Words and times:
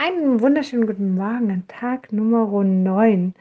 Einen 0.00 0.40
wunderschönen 0.40 0.86
guten 0.86 1.16
Morgen 1.16 1.50
an 1.50 1.64
Tag 1.66 2.12
Nummer 2.12 2.46
9. 2.62 3.34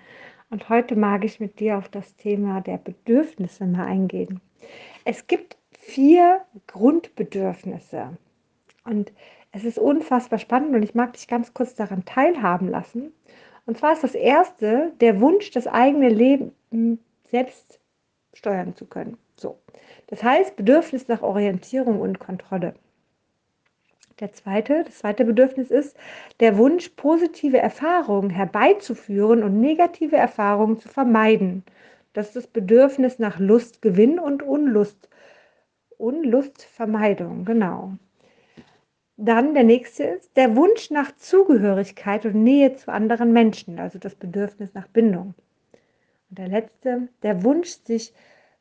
Und 0.50 0.70
heute 0.70 0.96
mag 0.96 1.24
ich 1.24 1.40
mit 1.40 1.60
dir 1.60 1.78
auf 1.78 1.88
das 1.88 2.16
Thema 2.16 2.62
der 2.62 2.80
Bedürfnisse 2.80 3.64
mal 3.68 3.86
eingehen. 3.86 4.42
Es 5.06 5.28
gibt 5.28 5.56
vier 5.78 6.42
Grundbedürfnisse. 6.66 8.18
Und 8.86 9.14
es 9.52 9.66
ist 9.66 9.78
unfassbar 9.78 10.40
spannend 10.40 10.74
und 10.74 10.82
ich 10.82 10.96
mag 10.96 11.14
dich 11.14 11.28
ganz 11.28 11.54
kurz 11.54 11.76
daran 11.76 12.06
teilhaben 12.06 12.70
lassen. 12.70 13.14
Und 13.68 13.78
zwar 13.78 13.94
ist 13.94 14.04
das 14.04 14.16
erste 14.16 14.94
der 15.00 15.22
Wunsch, 15.22 15.52
das 15.52 15.68
eigene 15.68 16.10
Leben 16.10 16.54
selbst 17.30 17.80
steuern 18.34 18.76
zu 18.76 18.88
können. 18.88 19.18
So. 19.36 19.60
Das 20.08 20.24
heißt, 20.24 20.56
Bedürfnis 20.56 21.08
nach 21.08 21.22
Orientierung 21.22 22.02
und 22.02 22.18
Kontrolle. 22.18 22.74
Der 24.20 24.34
zweite, 24.34 24.84
das 24.84 24.98
zweite 24.98 25.26
Bedürfnis 25.26 25.70
ist 25.70 25.96
der 26.40 26.58
Wunsch, 26.58 26.90
positive 26.90 27.60
Erfahrungen 27.60 28.32
herbeizuführen 28.32 29.44
und 29.44 29.62
negative 29.62 30.16
Erfahrungen 30.16 30.80
zu 30.80 30.90
vermeiden. 30.90 31.64
Das 32.14 32.28
ist 32.28 32.36
das 32.36 32.48
Bedürfnis 32.48 33.20
nach 33.20 33.38
Lustgewinn 33.38 34.18
und 34.18 34.42
Unlust, 34.42 35.08
Unlustvermeidung, 36.00 37.46
genau. 37.46 37.94
Dann 39.18 39.54
der 39.54 39.64
nächste 39.64 40.04
ist 40.06 40.36
der 40.36 40.56
Wunsch 40.56 40.90
nach 40.90 41.16
Zugehörigkeit 41.18 42.26
und 42.26 42.44
Nähe 42.44 42.76
zu 42.76 42.92
anderen 42.92 43.34
Menschen, 43.34 43.80
also 43.80 44.00
das 44.00 44.16
Bedürfnis 44.16 44.74
nach 44.74 44.88
Bindung. 44.88 45.36
Und 46.30 46.40
der 46.40 46.48
letzte, 46.48 47.08
der 47.22 47.44
Wunsch, 47.44 47.78
sich 47.84 48.14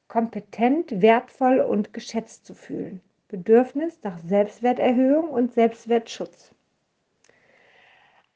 kompetent, 0.07 1.01
wertvoll 1.01 1.61
und 1.61 1.95
geschätzt 1.95 2.45
zu 2.45 2.55
fühlen. 2.55 3.01
Bedürfnis 3.29 3.99
nach 4.03 4.19
Selbstwerterhöhung 4.19 5.31
und 5.31 5.53
Selbstwertschutz. 5.53 6.55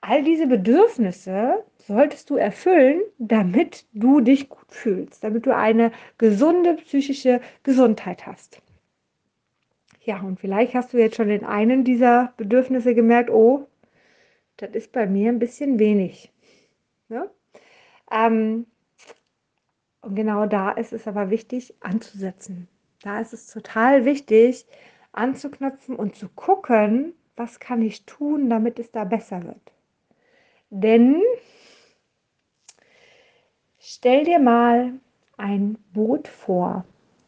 All 0.00 0.22
diese 0.24 0.46
Bedürfnisse 0.46 1.64
solltest 1.78 2.30
du 2.30 2.36
erfüllen, 2.36 3.02
damit 3.18 3.86
du 3.92 4.20
dich 4.20 4.48
gut 4.48 4.72
fühlst, 4.72 5.22
damit 5.22 5.46
du 5.46 5.54
eine 5.54 5.92
gesunde 6.16 6.74
psychische 6.74 7.40
Gesundheit 7.62 8.26
hast. 8.26 8.62
Ja, 10.02 10.20
und 10.20 10.40
vielleicht 10.40 10.74
hast 10.74 10.94
du 10.94 10.98
jetzt 10.98 11.16
schon 11.16 11.28
in 11.28 11.44
einem 11.44 11.84
dieser 11.84 12.32
Bedürfnisse 12.38 12.94
gemerkt, 12.94 13.30
oh, 13.30 13.66
das 14.56 14.70
ist 14.70 14.92
bei 14.92 15.06
mir 15.06 15.30
ein 15.30 15.38
bisschen 15.38 15.78
wenig. 15.78 16.32
Ne? 17.08 17.30
Ähm, 18.10 18.66
und 20.00 20.14
genau 20.14 20.46
da 20.46 20.70
ist 20.70 20.92
es 20.94 21.06
aber 21.06 21.28
wichtig 21.28 21.74
anzusetzen. 21.80 22.68
Da 23.02 23.20
ist 23.20 23.32
es 23.32 23.46
total 23.46 24.04
wichtig, 24.04 24.66
anzuknöpfen 25.12 25.96
und 25.96 26.16
zu 26.16 26.28
gucken, 26.28 27.14
was 27.36 27.58
kann 27.58 27.82
ich 27.82 28.04
tun, 28.04 28.50
damit 28.50 28.78
es 28.78 28.90
da 28.90 29.04
besser 29.04 29.42
wird. 29.42 29.72
Denn 30.68 31.22
stell 33.78 34.24
dir 34.24 34.38
mal 34.38 34.92
ein 35.36 35.78
Boot 35.92 36.28
vor, 36.28 36.84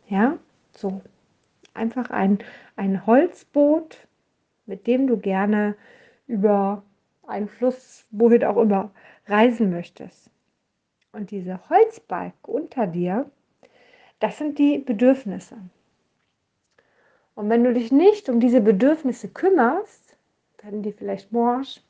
ja, 0.07 0.39
so 0.77 1.01
einfach 1.75 2.11
ein, 2.11 2.39
ein 2.77 3.07
Holzboot, 3.07 4.07
mit 4.67 4.87
dem 4.87 5.07
du 5.07 5.17
gerne 5.17 5.75
über 6.27 6.83
einen 7.27 7.49
Fluss, 7.49 8.07
wohin 8.11 8.45
auch 8.45 8.59
immer, 8.59 8.91
reisen 9.27 9.71
möchtest. 9.71 10.31
Und 11.13 11.31
diese 11.31 11.69
Holzbalk 11.69 12.35
unter 12.43 12.87
dir, 12.87 13.31
das 14.23 14.39
sind 14.39 14.59
die 14.59 14.79
Bedürfnisse. 14.79 15.57
Und 17.35 17.51
wenn 17.51 17.65
du 17.65 17.75
dich 17.75 17.91
nicht 17.91 18.29
um 18.29 18.39
diese 18.39 18.61
Bedürfnisse 18.61 19.29
kümmerst, 19.29 20.17
werden 20.63 20.83
die 20.85 20.93
vielleicht 20.93 21.33
morsch, 21.33 21.81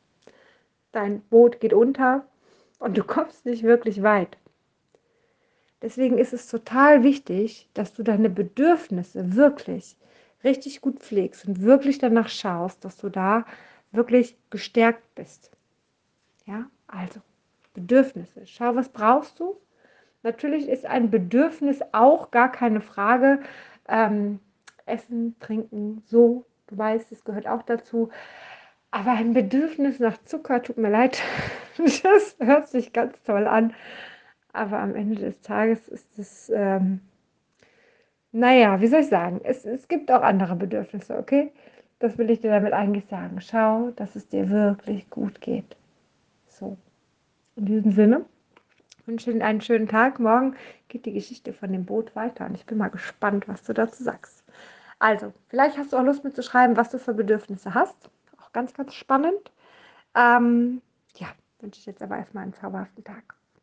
dein 0.93 1.21
Boot 1.21 1.61
geht 1.61 1.75
unter 1.75 2.27
und 2.79 2.97
du 2.97 3.05
kommst 3.07 3.45
nicht 3.45 3.65
wirklich 3.65 4.03
weit. 4.03 4.39
Deswegen 5.83 6.17
ist 6.17 6.33
es 6.33 6.49
total 6.49 7.03
wichtig, 7.03 7.69
dass 7.75 7.93
du 7.93 8.03
deine 8.03 8.31
Bedürfnisse 8.31 9.37
wirklich 9.37 9.97
richtig 10.43 10.81
gut 10.81 11.01
pflegst 11.01 11.47
und 11.47 11.61
wirklich 11.61 11.99
danach 11.99 12.29
schaust, 12.29 12.83
dass 12.85 12.97
du 12.97 13.11
da 13.11 13.45
wirklich 13.91 14.39
gestärkt 14.49 15.15
bist. 15.17 15.51
Ja, 16.47 16.71
also 16.87 17.21
Bedürfnisse. 17.75 18.47
Schau, 18.47 18.75
was 18.75 18.89
brauchst 18.89 19.39
du? 19.39 19.59
Natürlich 20.23 20.69
ist 20.69 20.87
ein 20.87 21.11
Bedürfnis 21.11 21.81
auch 21.93 22.31
gar 22.31 22.51
keine 22.53 22.81
Frage. 22.81 23.41
Ähm, 23.89 24.41
Essen, 24.87 25.37
Trinken, 25.41 26.03
so, 26.07 26.45
du 26.69 26.79
weißt, 26.79 27.11
es 27.13 27.25
gehört 27.25 27.47
auch 27.47 27.63
dazu. 27.63 28.11
Aber 28.91 29.13
ein 29.13 29.33
Bedürfnis 29.33 29.99
nach 30.01 30.19
Zucker, 30.25 30.63
tut 30.63 30.79
mir 30.79 30.91
leid, 30.91 31.21
das 31.79 32.37
hört 32.41 32.69
sich 32.69 32.93
ganz 32.93 33.23
toll 33.25 33.47
an. 33.47 33.75
Aber 34.53 34.79
am 34.79 34.95
Ende 34.95 35.17
des 35.17 35.41
Tages 35.41 35.89
ist 35.89 36.19
es, 36.19 36.51
ähm, 36.55 37.01
naja, 38.33 38.81
wie 38.81 38.87
soll 38.87 39.01
ich 39.01 39.09
sagen, 39.09 39.41
es, 39.45 39.65
es 39.65 39.89
gibt 39.89 40.11
auch 40.13 40.23
andere 40.23 40.57
Bedürfnisse, 40.57 41.17
okay? 41.19 41.53
Das 41.99 42.19
will 42.19 42.31
ich 42.31 42.41
dir 42.41 42.51
damit 42.51 42.73
eigentlich 42.73 43.07
sagen. 43.07 43.41
Schau, 43.41 43.91
dass 43.97 44.17
es 44.17 44.29
dir 44.29 44.51
wirklich 44.51 45.09
gut 45.11 45.41
geht. 45.41 45.77
So, 46.49 46.77
in 47.57 47.67
diesem 47.67 47.93
Sinne 47.93 48.27
wünsche 49.07 49.33
dir 49.33 49.45
einen 49.45 49.61
schönen 49.61 49.89
Tag. 49.89 50.19
Morgen 50.19 50.57
geht 50.89 51.07
die 51.07 51.13
Geschichte 51.13 51.53
von 51.53 51.73
dem 51.73 51.85
Boot 51.85 52.15
weiter 52.17 52.47
und 52.47 52.55
ich 52.55 52.67
bin 52.67 52.79
mal 52.79 52.89
gespannt, 52.89 53.49
was 53.49 53.63
du 53.65 53.73
dazu 53.73 54.03
sagst. 54.03 54.45
Also, 54.99 55.33
vielleicht 55.49 55.79
hast 55.79 55.93
du 55.93 55.97
auch 55.97 56.05
Lust 56.05 56.25
mitzuschreiben, 56.25 56.77
was 56.77 56.91
du 56.91 56.99
für 56.99 57.15
Bedürfnisse 57.15 57.75
hast. 57.75 58.11
Auch 58.41 58.53
ganz, 58.53 58.75
ganz 58.75 58.95
spannend. 58.95 59.51
Ähm, 60.15 60.81
ja, 61.17 61.29
wünsche 61.61 61.81
ich 61.81 61.87
jetzt 61.87 62.03
aber 62.03 62.19
erstmal 62.19 62.45
einen 62.45 62.55
zauberhaften 62.55 63.03
Tag. 63.05 63.35